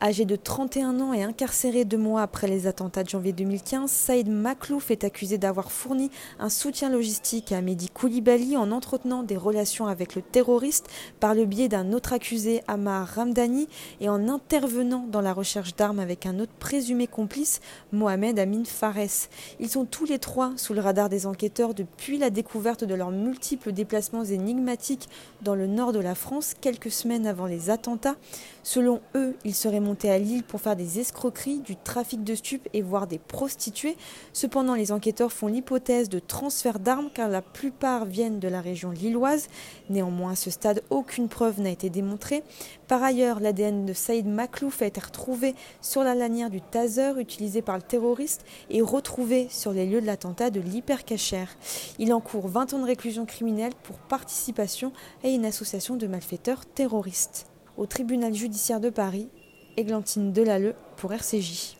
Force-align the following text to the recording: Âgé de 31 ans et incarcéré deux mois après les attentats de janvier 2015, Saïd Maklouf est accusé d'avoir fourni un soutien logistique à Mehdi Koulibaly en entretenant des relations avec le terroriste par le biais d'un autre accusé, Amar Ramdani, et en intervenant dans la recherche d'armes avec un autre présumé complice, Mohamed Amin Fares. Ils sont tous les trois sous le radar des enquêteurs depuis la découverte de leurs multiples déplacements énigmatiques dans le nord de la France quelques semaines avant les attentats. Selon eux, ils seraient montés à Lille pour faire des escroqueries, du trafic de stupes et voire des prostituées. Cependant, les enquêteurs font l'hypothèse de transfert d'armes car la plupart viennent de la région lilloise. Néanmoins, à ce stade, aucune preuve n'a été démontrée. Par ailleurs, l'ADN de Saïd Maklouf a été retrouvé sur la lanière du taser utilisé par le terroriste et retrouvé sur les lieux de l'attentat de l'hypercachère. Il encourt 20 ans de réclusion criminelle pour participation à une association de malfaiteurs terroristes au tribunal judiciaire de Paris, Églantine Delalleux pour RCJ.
Âgé 0.00 0.24
de 0.24 0.36
31 0.36 1.00
ans 1.00 1.12
et 1.12 1.24
incarcéré 1.24 1.84
deux 1.84 1.98
mois 1.98 2.22
après 2.22 2.46
les 2.46 2.68
attentats 2.68 3.02
de 3.02 3.08
janvier 3.08 3.32
2015, 3.32 3.90
Saïd 3.90 4.28
Maklouf 4.28 4.92
est 4.92 5.02
accusé 5.02 5.38
d'avoir 5.38 5.72
fourni 5.72 6.12
un 6.38 6.50
soutien 6.50 6.88
logistique 6.88 7.50
à 7.50 7.60
Mehdi 7.60 7.88
Koulibaly 7.88 8.56
en 8.56 8.70
entretenant 8.70 9.24
des 9.24 9.36
relations 9.36 9.88
avec 9.88 10.14
le 10.14 10.22
terroriste 10.22 10.86
par 11.18 11.34
le 11.34 11.46
biais 11.46 11.66
d'un 11.66 11.92
autre 11.92 12.12
accusé, 12.12 12.62
Amar 12.68 13.08
Ramdani, 13.08 13.66
et 14.00 14.08
en 14.08 14.28
intervenant 14.28 15.04
dans 15.10 15.20
la 15.20 15.32
recherche 15.32 15.74
d'armes 15.74 15.98
avec 15.98 16.26
un 16.26 16.38
autre 16.38 16.52
présumé 16.60 17.08
complice, 17.08 17.60
Mohamed 17.90 18.38
Amin 18.38 18.64
Fares. 18.64 19.26
Ils 19.58 19.68
sont 19.68 19.84
tous 19.84 20.04
les 20.04 20.20
trois 20.20 20.52
sous 20.54 20.74
le 20.74 20.80
radar 20.80 21.08
des 21.08 21.26
enquêteurs 21.26 21.74
depuis 21.74 22.18
la 22.18 22.30
découverte 22.30 22.84
de 22.84 22.94
leurs 22.94 23.10
multiples 23.10 23.72
déplacements 23.72 24.24
énigmatiques 24.24 25.08
dans 25.42 25.56
le 25.56 25.66
nord 25.66 25.90
de 25.90 25.98
la 25.98 26.14
France 26.14 26.54
quelques 26.60 26.92
semaines 26.92 27.26
avant 27.26 27.46
les 27.46 27.68
attentats. 27.68 28.14
Selon 28.62 29.00
eux, 29.16 29.34
ils 29.44 29.54
seraient 29.54 29.80
montés 29.88 30.10
à 30.10 30.18
Lille 30.18 30.44
pour 30.44 30.60
faire 30.60 30.76
des 30.76 31.00
escroqueries, 31.00 31.60
du 31.60 31.74
trafic 31.74 32.22
de 32.22 32.34
stupes 32.34 32.68
et 32.74 32.82
voire 32.82 33.06
des 33.06 33.18
prostituées. 33.18 33.96
Cependant, 34.34 34.74
les 34.74 34.92
enquêteurs 34.92 35.32
font 35.32 35.46
l'hypothèse 35.46 36.10
de 36.10 36.18
transfert 36.18 36.78
d'armes 36.78 37.08
car 37.12 37.30
la 37.30 37.40
plupart 37.40 38.04
viennent 38.04 38.38
de 38.38 38.48
la 38.48 38.60
région 38.60 38.90
lilloise. 38.90 39.48
Néanmoins, 39.88 40.32
à 40.32 40.36
ce 40.36 40.50
stade, 40.50 40.82
aucune 40.90 41.28
preuve 41.28 41.60
n'a 41.60 41.70
été 41.70 41.88
démontrée. 41.88 42.42
Par 42.86 43.02
ailleurs, 43.02 43.40
l'ADN 43.40 43.86
de 43.86 43.94
Saïd 43.94 44.26
Maklouf 44.26 44.82
a 44.82 44.86
été 44.86 45.00
retrouvé 45.00 45.54
sur 45.80 46.04
la 46.04 46.14
lanière 46.14 46.50
du 46.50 46.60
taser 46.60 47.18
utilisé 47.18 47.62
par 47.62 47.76
le 47.76 47.82
terroriste 47.82 48.44
et 48.68 48.82
retrouvé 48.82 49.48
sur 49.48 49.72
les 49.72 49.86
lieux 49.86 50.02
de 50.02 50.06
l'attentat 50.06 50.50
de 50.50 50.60
l'hypercachère. 50.60 51.56
Il 51.98 52.12
encourt 52.12 52.48
20 52.48 52.74
ans 52.74 52.80
de 52.80 52.84
réclusion 52.84 53.24
criminelle 53.24 53.72
pour 53.82 53.96
participation 53.96 54.92
à 55.24 55.28
une 55.28 55.46
association 55.46 55.96
de 55.96 56.06
malfaiteurs 56.06 56.66
terroristes 56.66 57.46
au 57.78 57.86
tribunal 57.86 58.34
judiciaire 58.34 58.80
de 58.80 58.90
Paris, 58.90 59.28
Églantine 59.78 60.32
Delalleux 60.32 60.74
pour 60.96 61.12
RCJ. 61.12 61.77